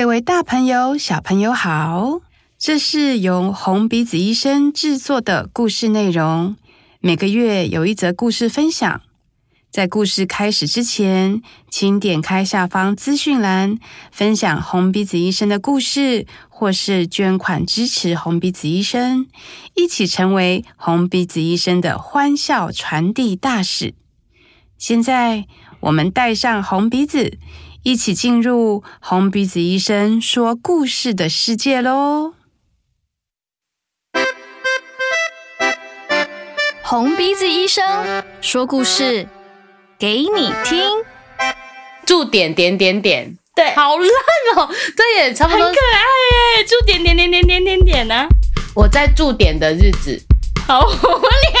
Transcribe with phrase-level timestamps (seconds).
[0.00, 2.20] 各位大朋友、小朋友好！
[2.58, 6.56] 这是由红鼻子医生制作的故事内容，
[7.00, 9.02] 每个月有一则故事分享。
[9.70, 13.78] 在故事开始之前，请点开下方资讯栏，
[14.10, 19.26] 分享红鼻子医生的故事，或是捐款支持红鼻子医生，
[19.74, 23.92] 一起成为红鼻子医生的欢笑传递大使。
[24.78, 25.44] 现在，
[25.80, 27.36] 我们戴上红鼻子，
[27.82, 32.34] 一起进入红鼻子医生说故事的世界喽！
[36.82, 39.26] 红鼻子医生说故事。
[39.98, 40.82] 给你听，
[42.06, 44.08] 驻点点点点，对，好烂
[44.56, 48.28] 哦，这也差不多，很可爱耶，驻点点点点点点点呢、啊？
[48.74, 50.18] 我在驻点的日子，
[50.66, 51.60] 好无聊。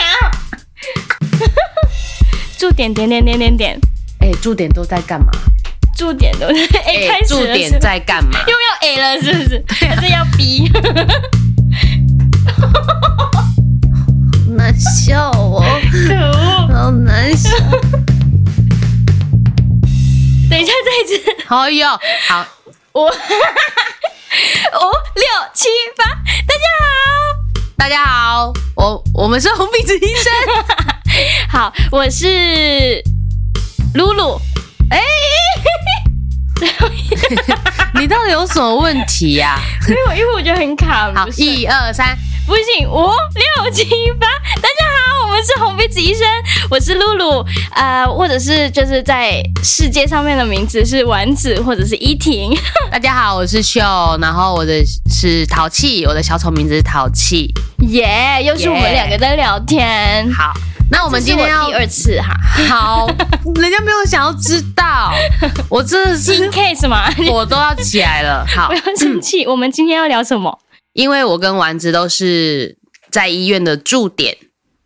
[2.58, 3.80] 驻点 点点点点点，
[4.20, 5.30] 哎，驻点都在干嘛？
[6.00, 6.54] 驻点都在
[6.86, 8.40] 哎，开始驻点在干嘛？
[8.46, 9.62] 又要 A 了是不是？
[9.68, 10.66] 还是要 B？
[14.56, 15.62] 难笑哦，
[16.08, 17.50] 可恶，好难笑。
[20.48, 21.90] 等一下，再一次，好哟
[22.26, 22.46] 好，
[22.94, 23.12] 五 五六
[25.52, 26.88] 七八，大家好，
[27.76, 30.32] 大家好，我我们是红鼻子医生，
[31.52, 33.04] 好，我是
[33.94, 34.40] 露露，
[34.90, 34.98] 哎，
[37.94, 39.60] 你到底有什么问题呀、啊？
[39.88, 42.16] 因为我因为我觉得很卡，好，一二三，
[42.46, 43.84] 不行，五六七
[44.18, 45.26] 八，大家好。
[45.26, 46.26] 我们是红鼻子医生，
[46.68, 52.52] 我是露露，呃，或者是就是在世界上面的名字是丸子，或者是依婷。
[52.90, 53.80] 大家好，我是秀，
[54.20, 57.48] 然后我的是淘气，我的小丑名字是淘气。
[57.88, 60.26] 耶、yeah，又是我们两个在聊天。
[60.26, 60.34] Yeah.
[60.34, 60.52] 好，
[60.90, 62.34] 那我们今天要第二次哈。
[62.68, 63.06] 好，
[63.54, 65.12] 人家没有想要知道，
[65.70, 68.44] 我真的是 in case 嘛，我都要起来了。
[68.46, 69.46] 好，不要生气。
[69.46, 70.58] 我们今天要聊什么？
[70.92, 72.76] 因为我跟丸子都是
[73.10, 74.36] 在医院的驻点。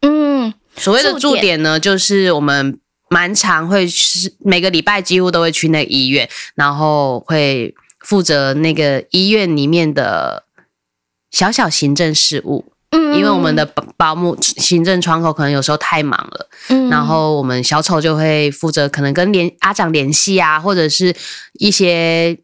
[0.02, 2.78] 嗯，所谓的驻点呢，就是我们
[3.08, 10.44] 蛮常会是每个礼拜几乎都会去那个医院，然后会负责那个医院里面的
[11.30, 12.73] 小小行政事务。
[12.94, 21.14] 嗯，因为我们的保保姆行政窗口可能有时候太忙了，嗯，然后我们小丑就会负责可能跟联阿长联系啊，或者是
[21.54, 22.38] 一些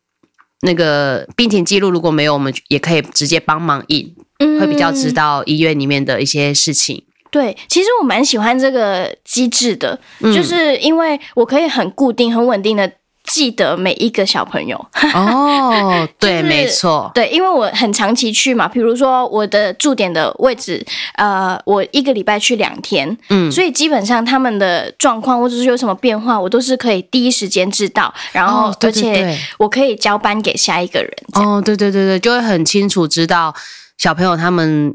[0.62, 7.04] 那个病情记录如果没有，我们也可以直接帮忙印，嗯，会比较知道医院里面的一些事情。
[7.30, 12.90] 对，其实我蛮喜欢这个机制的，嗯，就是因为我可以很固定、很稳定的
[13.32, 14.76] 记得每一个小朋友。
[15.14, 31.10] 哦， 对，就是，没错，对，因为我很长期去嘛，比如说我的驻点的位置，呃，我一个礼拜去两天，嗯，所以基本上他们的状况或者是有什么变化，我都是可以第一时间知道，然后而且我可以交班给下一个人。
[31.34, 33.54] 哦，对对对对，就会很清楚知道
[33.96, 34.92] 小朋友他们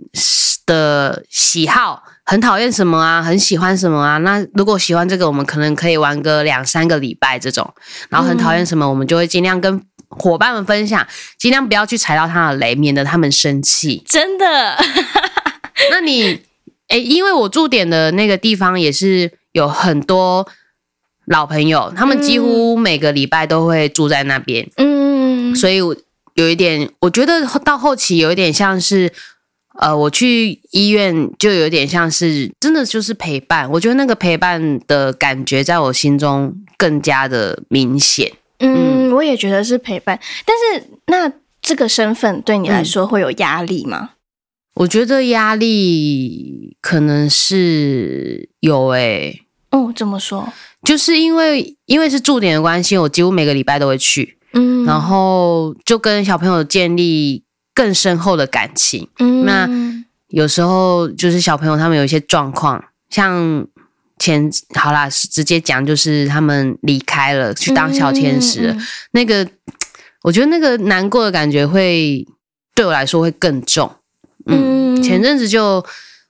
[0.65, 2.03] 的喜好。
[2.25, 3.21] 很讨厌什么啊？
[3.21, 4.17] 很喜欢什么啊？
[4.17, 7.71] 那如果喜欢这个，我们可能可以玩个两三个礼拜这种。
[8.09, 11.05] 然后很讨厌什么，我们就会尽量跟伙伴们分享，
[11.37, 14.03] 尽量不要去踩到他的雷，免得他们生气。
[14.07, 14.75] 真的？
[15.91, 16.41] 那你
[16.87, 20.47] 诶，因为我驻点的那个地方也是有很多
[21.25, 24.67] 老朋友，他们几乎每个礼拜都会住在那边。
[24.77, 25.77] 嗯，所以
[26.33, 29.13] 有一点，我觉得到后期有一点像是。
[29.77, 38.31] 呃，我去医院就有点像是真的就是陪伴，我觉得那个陪伴的感觉在我心中更加的明显。
[38.59, 41.31] 嗯，我也觉得是陪伴，但是那
[41.61, 44.11] 这个身份对你来说会有压力吗？
[44.11, 44.15] 嗯，
[44.75, 49.41] 我觉得压力可能是有诶、欸。
[49.71, 50.47] 哦，怎么说？
[50.83, 57.44] 就是因为因为是驻点的关系，我几乎每个礼拜都会去，嗯，然后就跟小朋友建立。
[57.75, 59.07] 更深厚的感情。
[59.19, 59.69] 嗯，那
[60.29, 63.67] 有时候就是小朋友他们有一些状况，像
[64.17, 68.73] 前好啦，直接讲就是他们离开了，去当小天使了。
[68.73, 68.81] 嗯，
[69.11, 69.47] 那个
[70.23, 72.25] 我觉得那个难过的感觉会
[72.73, 73.93] 对我来说会更重。
[74.47, 75.85] 嗯，前阵子就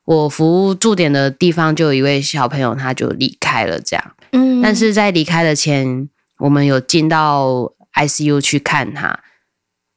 [0.06, 4.12] 我服务驻点的地方就有一位小朋友他就离开了，这样。
[4.32, 6.10] 嗯，但是在离开的前，
[6.40, 9.20] 我们有进到 ICU 去看他。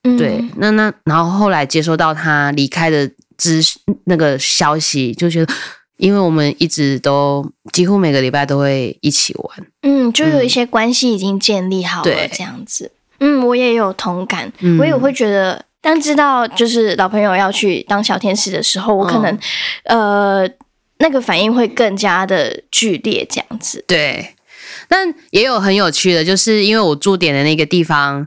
[0.03, 3.61] 对，那那然后后来接收到他离开的知
[4.05, 5.53] 那个消息，就觉得，
[5.97, 19.35] 因为我们一直都几乎每个礼拜都会一起玩，嗯，就有一些关系已经建立好了，这样子，嗯，我也有同感，嗯、我也会觉得，当知道就是老朋友要去当小天使的时候，我可能、
[19.87, 20.51] 哦、呃
[20.99, 24.35] 那个反应会更加的剧烈，这样子，对，
[24.89, 28.27] 但也有很有趣的，就是因为我驻点的那个地方。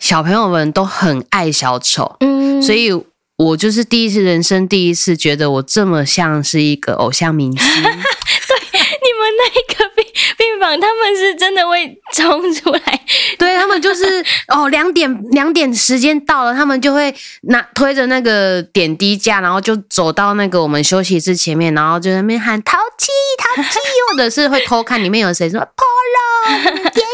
[0.00, 2.90] 小朋友们都很爱小丑，嗯，所以
[3.36, 7.82] 我就是第一次人生第一次觉得我这么像是一个偶像明星。
[7.82, 10.04] 对，你们那个病
[10.36, 13.00] 病房，他们是真的会冲出来，
[13.38, 23.08] 对他们就是哦，两点两点时间到了，他们就会拿推着那个点滴架，然后就走到那个我们休息室前面，然后就在那边喊淘气
[23.38, 23.78] 淘气，
[24.10, 27.04] 或者是会偷看里面有谁说 Polo 点点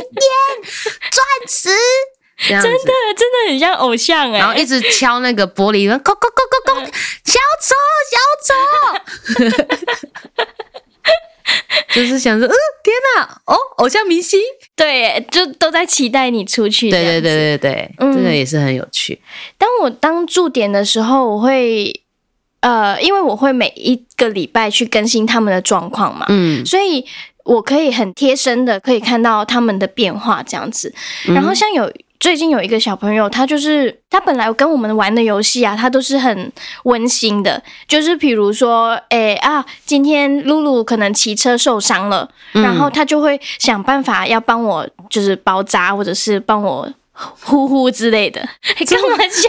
[1.10, 1.70] 钻石。
[2.38, 2.68] 真的
[3.16, 6.84] 真的很像偶像哎、欸，然后一直敲那个玻璃门，叩叩叩叩叩，
[7.24, 7.74] 小丑
[8.12, 9.54] 小丑，
[11.94, 12.52] 就是想说，嗯，
[12.84, 14.38] 天哪，哦，偶像明星，
[14.76, 19.18] 对，就都在期待你出去，对对对对对，这个、嗯、也是很有趣。
[19.56, 22.02] 当我当驻点的时候，我会
[22.60, 27.02] 呃，因为我会每一个礼拜去更新他们的状况嘛，嗯，所以
[27.44, 30.94] 我可以很贴身的可以看到他们的变化这样子，
[31.28, 31.90] 然后像有。
[32.18, 36.52] 最近有一个小朋友，他就是他本来跟我们玩的游戏啊，他都是很
[36.84, 46.88] 温馨的，就是比如说，哎、欸、啊，今天露露可能骑车受伤了，嗯、然后他就会想办法要帮我，就是包扎或者是帮我。
[47.42, 48.74] 呼呼之类的， 开
[49.16, 49.48] 玩笑，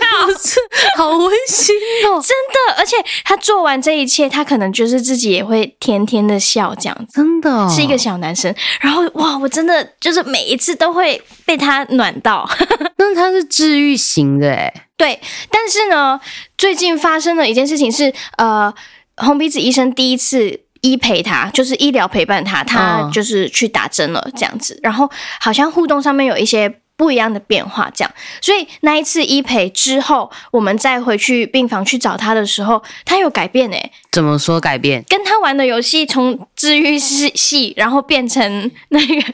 [0.95, 1.75] 好温馨
[2.05, 2.15] 哦！
[2.23, 2.29] 真
[2.67, 8.53] 的，而且他做完这一切，他可能就是自己也会甜甜的笑，这样子，真的、哦、是一个小男生。
[8.79, 12.49] 然后哇，我真的就是每一次都会被他暖到。
[12.97, 15.19] 那他是治愈型的诶，对。
[15.51, 16.19] 但是呢，
[16.57, 18.73] 最近发生了一件事情是，呃，
[19.17, 24.73] 红鼻子医生第一次医陪他，就是医疗陪伴他，他就是去打针了，这样子。
[24.75, 25.09] 哦、然后
[25.41, 26.81] 好像互动上面有一些。
[26.97, 28.11] 不一样的变化，这样，
[28.41, 33.91] 所以那一次医培之后，我们再回去病房去找他的时候，他有改变诶。
[34.11, 35.05] 怎么说改变？
[35.07, 39.33] 跟他玩的游戏从治愈系系，然后变成那个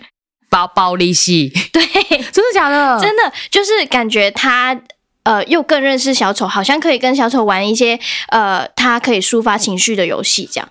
[0.49, 1.53] 暴暴力系。
[1.71, 1.81] 对，
[2.33, 2.99] 真的假的？
[2.99, 4.77] 真的，就是感觉他
[5.23, 10.69] 呃又更认识小丑，好像可以跟小丑玩一些呃他可以抒发情绪的游戏，这样。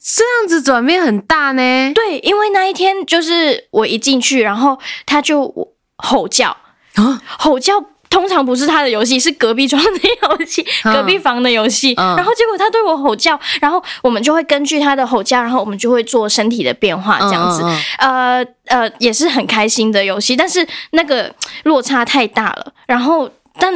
[0.00, 1.92] 这样子转变很大呢。
[1.92, 5.74] 对，因为那一天就是我一进去，然后他就。
[5.98, 6.56] 吼叫
[6.94, 7.20] 啊！
[7.38, 7.74] 吼叫
[8.10, 9.90] 通常不是他的游戏，是隔壁床的
[10.22, 11.92] 游戏， 隔壁房的游戏。
[11.94, 17.62] 然后结果他对我吼叫，然后我们就会根据他的吼叫，然后我们就会做身体的变化，这样子。
[17.98, 21.32] 呃呃，也是很开心的游戏，但是那个
[21.64, 22.72] 落差太大了。
[22.86, 23.72] 然后，但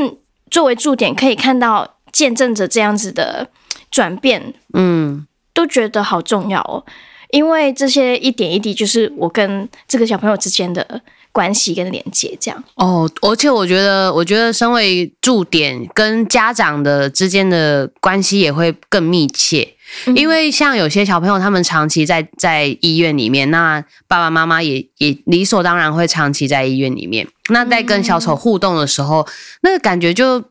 [0.51, 3.47] 作为驻点可以看到见证着这样子的
[3.91, 6.83] 转变，嗯，都觉得好重要哦，
[7.31, 11.03] 因为这些一点一滴就是我跟这个小朋友之间的。
[11.33, 19.67] 关系跟连接这样哦，而且我觉得，我觉得身为驻点跟家长的之间的关系也会更密切，
[20.07, 27.27] 嗯、因为像有些小朋友，他们长期在在医院里面，那爸爸妈妈也也理所当然会长期在医院里面。
[27.49, 29.33] 那在跟小丑互动的时候，嗯、
[29.63, 30.45] 那个感觉就，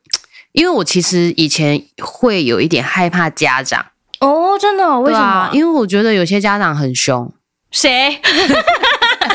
[0.53, 3.85] 因为我其实以前会有一点害怕家长
[4.19, 4.99] 哦，真的、哦？
[5.01, 5.49] 为什么、啊？
[5.53, 7.31] 因为我觉得有些家长很凶。
[7.69, 8.19] 谁？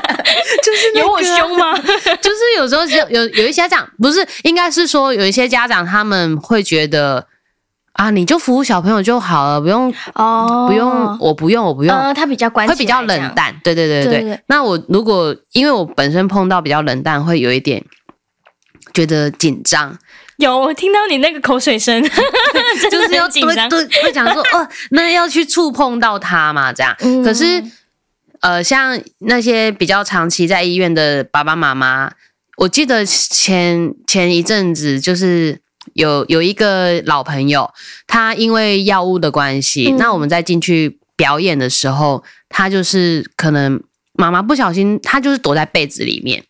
[0.62, 1.76] 就是、那个、有我凶吗？
[2.20, 7.26] 就是有时候有有有一些家长，不是，应该是说有一些家长他们会觉得
[7.92, 11.96] 啊，你就服务小朋友就好了，不用哦，不用，我不用，我不用。
[11.96, 13.54] 呃，他比较关，会比较冷淡。
[13.64, 14.12] 对对对对对。
[14.12, 17.82] 对对对，那我如果因为我本身碰到比较冷淡，会有一点
[18.92, 19.96] 觉得紧张。
[20.36, 22.02] 有，我听到你那个口水声，
[22.90, 23.70] 就是要紧张，
[24.02, 26.94] 会讲说哦，那要去触碰到他嘛，这样。
[27.00, 27.62] 嗯、可是。
[28.46, 32.08] 呃，像那些比较长期在医院的爸爸妈妈，
[32.58, 35.60] 我记得前前一阵子就是
[35.94, 37.68] 有有一个老朋友，
[38.06, 46.44] 他因为药物的关系，嗯、那我们在进去表演的时候，他就是可能妈妈不小心，他就是躲在被子里面，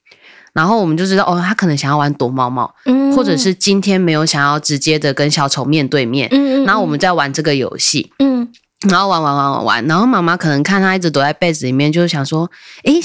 [0.52, 8.52] 然后我们就知道哦，他可能想要玩躲猫猫，嗯，或者是今天没有想要直接的跟小丑面对面，嗯，然后我们在玩这个游戏，嗯。
[8.88, 12.50] 然后玩玩玩玩玩，然后妈妈可能看他一直躲在被子里面，就是想说
[12.84, 13.00] ：“诶，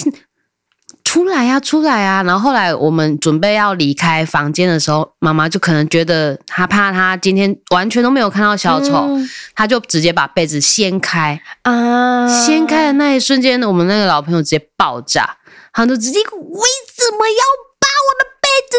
[1.04, 12.28] 出来呀，出来啊！”然后后来我们准备要离开房间的时候，妈妈就可能觉得他怕他今天完全都没有看到小丑，嗯、他就直接把被子掀开啊！
[12.28, 15.38] 掀开的那一瞬间，我们那个老朋友直接爆炸，
[15.74, 17.44] 他就直接：“为什么要
[17.80, 18.78] 把我的被子？”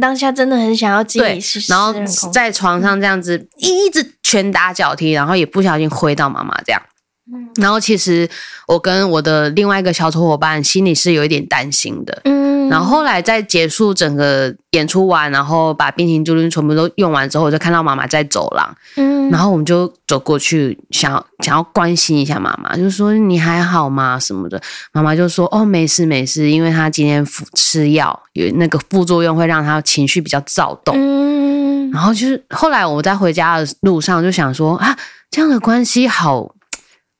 [0.00, 1.92] 当下真的很想要自己试试，然后
[2.32, 6.82] 在床上这样子一直拳打脚踢，然后也不小心挥到妈妈这样，
[7.56, 8.28] 然后其实
[8.66, 12.20] 我跟我的另外一个小丑伙伴心里是有一点担心的。
[12.24, 18.76] 嗯，然后后来在结束整个演出完，然后把冰淇淋珠全部都用完之后，我就看到妈妈在走廊。
[18.96, 24.18] 嗯，然后我们就走过去，想要想要关心一下妈妈，就说你还好吗？
[24.18, 24.60] 什么的。
[24.92, 30.94] 妈妈就说哦，没事没事，因为她今天吃药有那个副作用，会让她情绪比较躁动。
[30.96, 34.96] 嗯，然后就是后来我在回家的路上就想说啊，
[35.30, 36.54] 这样的关系好。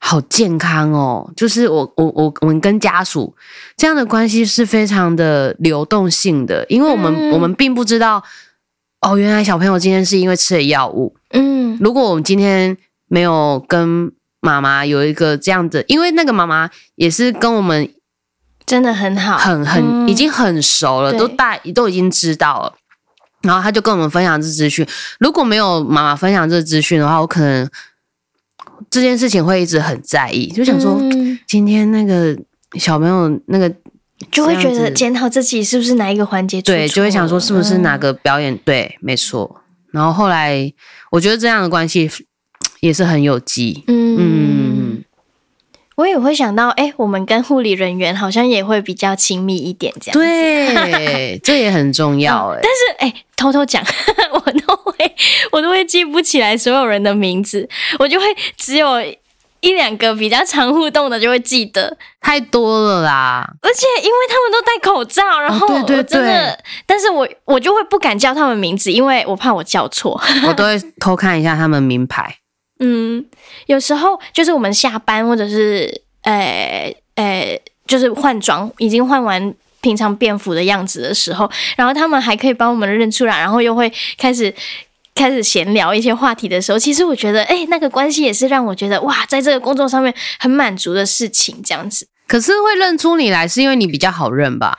[0.01, 3.35] 好健康哦，就是我我我我们跟家属
[3.77, 8.23] 这样的关系是非常的流动性的，因为我们、嗯、我们并不知道
[9.01, 11.15] 哦，原来小朋友今天是因为吃了药物。
[11.31, 12.77] 嗯，如果我们今天
[13.09, 17.93] 没有跟妈妈有一个这样的，因为那个妈妈也是跟我们
[18.65, 22.73] 真的很好，很很、嗯、已经很熟了，都大都已经知道了，
[23.43, 24.87] 然后他就跟我们分享这资讯。
[25.19, 27.69] 如果没有妈妈分享这资讯的话，我可能。
[28.91, 31.01] 这件事情会一直很在意，就想说
[31.47, 32.37] 今天那个
[32.75, 33.73] 小朋友那个
[34.31, 39.63] 就会觉得检讨自己是不是哪一个环节对，就会想说是不是哪个表演对，没错。
[39.91, 40.73] 然后后来
[41.11, 42.11] 我觉得这样的关系
[42.81, 44.17] 也是很有机，嗯。
[44.19, 45.05] 嗯
[45.97, 50.21] 我也会想到，哎、欸，我们跟护理人员好像也会比较亲密一点，这样子。
[50.21, 52.61] 对，这也很重要，哎、嗯。
[52.63, 53.85] 但是，哎、欸，偷偷讲，
[54.31, 54.95] 我都会，
[55.59, 59.03] 我都会记不起来所有人的名字，我就会只有
[59.61, 61.97] 一两个比较常互动的就会记得。
[62.21, 63.45] 太多了啦！
[63.61, 70.21] 而且因为他们都戴口罩，然后我真的，哦、对对对，但是我我就会不敢叫他们名字，因为我怕我叫错。
[70.47, 72.37] 我都会偷看一下他们名牌。
[72.79, 73.25] 嗯，
[73.67, 84.55] 有时候就是我们下班或者是呃呃，就是换装，已经换完平常便服的样子的时候，然后他们还可以帮我们认出来，然后又会开始
[85.19, 92.07] 开始闲聊一些话题的时候，其实我觉得，哎，那个关系也是让我觉得哇，在这个工作上面很满足的事情，这样子。
[92.29, 94.79] 可是会认出你来，是因为你比较好认吧？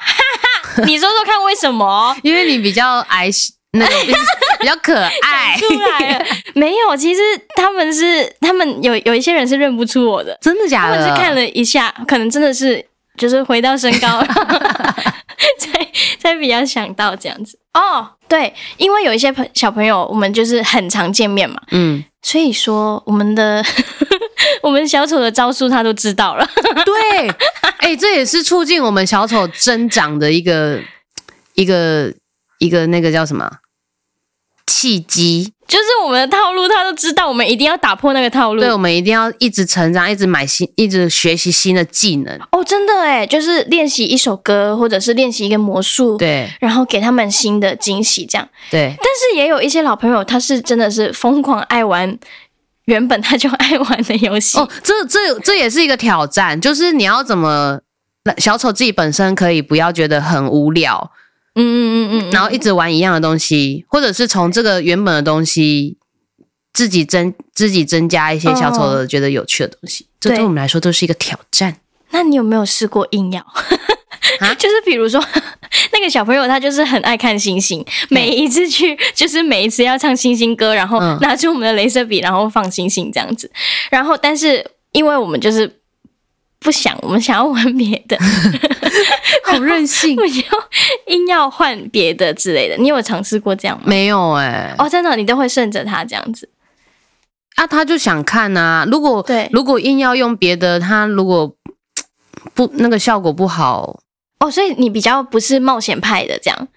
[0.86, 2.16] 你说说看，为什么？
[2.24, 3.54] 因为你比较矮小。
[3.72, 3.92] 那个
[4.60, 6.98] 比较可爱，出来了没有？
[6.98, 7.22] 其实
[7.56, 10.98] 他们是，他们有有一些人是认不出我的，真的假的？
[10.98, 12.84] 他们是看了一下，可能真的是
[13.16, 14.26] 就是回到身高，
[16.30, 17.58] 才才比较想到这样子。
[17.74, 23.64] 哦，对，因为有一些朋小朋友，我们就是很常见面嘛，嗯，所以说我们的
[24.62, 26.48] 我们小丑的招数他都知道了。
[26.86, 27.28] 对，
[27.80, 30.80] 哎、欸，这也是促进我们小丑增长的一个
[31.56, 32.14] 一个。
[32.60, 33.50] 一个那个叫什么
[34.70, 38.62] 契机，就是我们的套路，他都知道，我们一定要打破那个套路。
[38.62, 42.40] 对，我们一定要一直成长，一直买新，一直学习新的技能。
[42.52, 48.48] 哦，真的哎，就是练习一首歌，或者是练习一个魔术，对，然后给他们新的惊喜，这样。
[48.70, 52.16] 对，但是也有一些老朋友，他是真的是疯狂爱玩
[52.86, 54.60] 原本他就爱玩的游戏。
[54.60, 57.80] 哦，这这这也是一个挑战，就是你要怎么
[58.38, 61.12] 小丑自己本身可以不要觉得很无聊。
[61.62, 65.98] 嗯嗯嗯嗯，然后一直玩一样的东西，或者是从这个原本的东西
[66.74, 71.78] 自己增自己增加一些小丑的觉得有趣的东西，这对我们来说都是一个挑战。
[72.12, 73.42] 那你有没有试过硬要？
[74.40, 75.24] 啊，就是比如说
[75.92, 83.50] 那个小朋友他就是很爱看星星，每一次去就是每一次要唱星星歌，然后拿出我们的镭射笔，然后放星星这样子。
[83.90, 85.79] 然后但是因为我们就是。
[86.62, 88.18] 不想，我们想要玩别的，
[89.46, 90.44] 好任性， 我要
[91.08, 92.76] 硬要换别的之类的。
[92.76, 93.84] 你有尝试过这样吗？
[93.86, 94.76] 没有哎、欸。
[94.78, 96.50] 哦，真的，你都会顺着他这样子
[97.56, 97.66] 啊？
[97.66, 98.86] 他就想看啊。
[98.92, 101.56] 如果对，如果硬要用别的，他如果
[102.54, 104.02] 不那个效果不好
[104.40, 106.68] 哦，所以你比较不是冒险派的这样。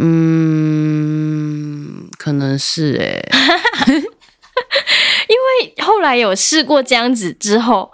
[0.00, 1.30] 嗯，
[2.18, 3.28] 可能是哎、欸，
[5.28, 7.90] 因为后来有试过这样子之后。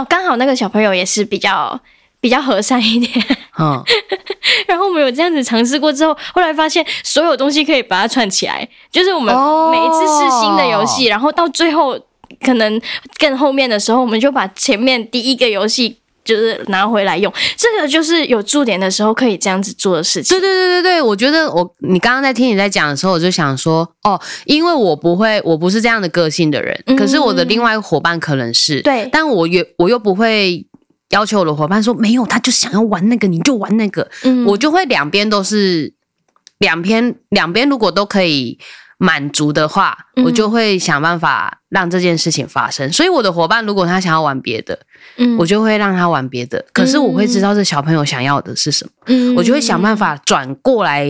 [0.00, 1.78] 哦，刚好那个小朋友也是比较
[2.20, 3.26] 比较和善一点，
[3.58, 3.82] 嗯，
[4.66, 9.34] 然后我们有这样子尝试过之后，后来发现所有东西可以把它串起来，就是我们
[9.70, 11.98] 每一次试新的游戏，哦、然后到最后
[12.44, 12.80] 可能
[13.18, 20.38] 更后面的时候，我们就把前面第一个游戏就是拿回来用，这个就是有驻点的时候可以这样子做的事情。
[20.38, 30.66] 对对对对对，我觉得我你刚刚在听你在讲的时候，我就想说，哦，因为我不会，我不是这样的个性的人，嗯、可是我的另外一个伙伴可能是对，但我又我又不会
[31.10, 35.92] 要求我的伙伴说没有，他就想要玩那个，你就玩那个，嗯，我就会两边都是
[36.58, 38.58] 两边两边如果都可以。
[39.02, 42.86] 满足的话，我就会想办法让这件事情发生。
[42.86, 44.78] 嗯、所以我的伙伴如果他想要玩别的，
[45.16, 46.62] 嗯，我就会让他玩别的。
[46.74, 51.06] 可是我会知道这小朋友想要的是什么，嗯，我就会想办法转过来，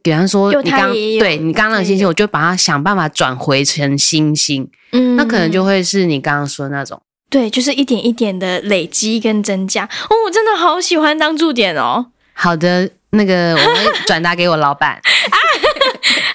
[0.00, 4.70] 比方说你刚对你刚刚的星星，我就把它想办法转回成星星。
[4.92, 9.84] 嗯，那可能就会是你刚刚说的那种对，就是一点一点的累积跟增加。
[9.84, 12.06] 哦，我真的好喜欢当驻点哦。
[12.32, 14.92] 好的，那个我会转达给我老板。
[14.92, 15.36] 啊，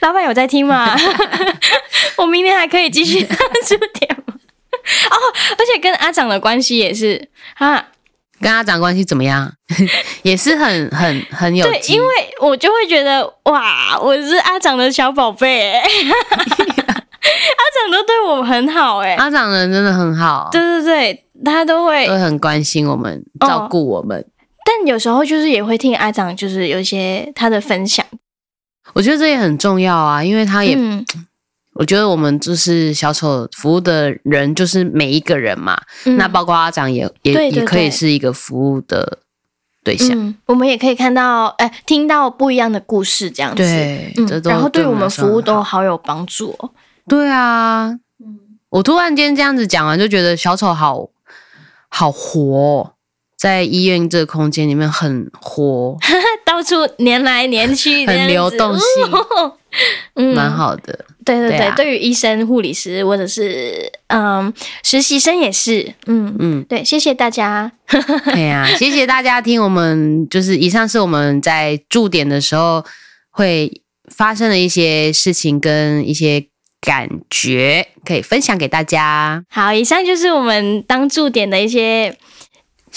[0.03, 0.93] 老板有在听吗？
[2.17, 4.33] 我明天还可以继续 当驻点吗？
[5.09, 5.15] 哦，
[5.57, 7.85] 而且跟阿长的关系也是啊。
[8.41, 9.49] 跟阿长关系怎么样？
[10.23, 11.65] 也是很很很有。
[11.65, 12.07] 对，因为
[12.41, 15.89] 我就会觉得哇，我是阿长的小宝贝，阿长
[17.89, 19.13] 都对我很好哎。
[19.15, 24.19] 阿长人真的很好，对对对，他都会都很关心我们，照顾我们。
[24.19, 24.25] 哦，
[24.65, 28.05] 但有时候就是也会听阿长，就是有一些他的分享。
[28.91, 30.75] 我觉得这也很重要啊，因为他也。
[30.77, 31.05] 嗯
[31.75, 35.75] 我觉得我们就是小丑服务的人，就是每一个人嘛。
[36.05, 39.17] 嗯、那包括阿长也也也可以是一个服务的
[39.83, 40.11] 对象。
[40.11, 43.63] 嗯、我们也可以看到，哎、欸，听到不一样的故事，这样子。
[44.43, 46.55] 然后对我们服务都好有帮助。
[47.07, 47.87] 对啊，
[48.19, 48.37] 嗯，
[48.69, 51.09] 我突然间这样子讲完，就觉得小丑好
[51.89, 52.93] 好活，
[53.35, 55.97] 在医院这个空间里面很活，
[56.63, 58.85] 到处黏来黏去， 很流动性，
[60.15, 61.05] 嗯，蛮好的。
[61.25, 64.53] 对对对，对，啊、对于医生、护理师或者是嗯
[64.83, 67.71] 实习生也是，嗯嗯，对，谢谢大家。
[68.33, 72.83] 对啊，谢谢大家听我们，就是以上是我们在驻点的时候
[73.29, 73.81] 会
[74.13, 76.45] 发生的一些事情跟一些
[76.81, 79.41] 感觉，可以分享给大家。
[79.49, 82.17] 好，以上就是我们当驻点的一些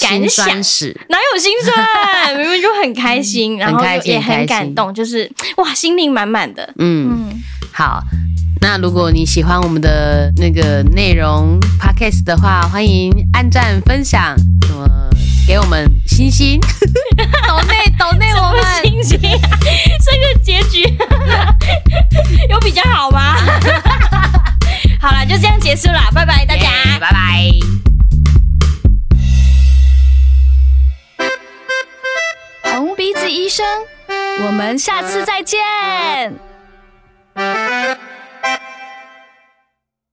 [0.01, 2.37] 感想史，哪有心酸？
[2.39, 7.29] 明明就很开心，然后也很感动，就是哇，心灵满满的，嗯。
[7.31, 8.03] 嗯好，
[8.63, 14.35] 那如果你喜欢我们的那个内容 podcast 的话，欢迎按赞、分享，
[14.67, 14.89] 什么
[15.47, 16.59] 给我们星星，
[17.47, 20.83] 抖内抖内我们星星， 这个结局
[22.49, 23.37] 有比较好吗？
[25.03, 27.76] 好了，就这样结束了，拜拜大家，拜拜。
[33.29, 33.67] 医生，
[34.47, 35.59] 我们下次再见。